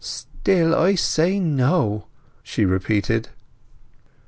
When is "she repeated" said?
2.41-3.29